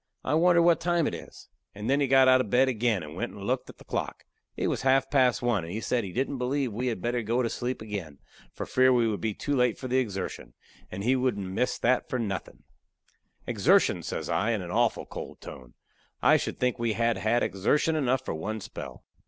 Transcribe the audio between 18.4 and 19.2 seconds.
spell."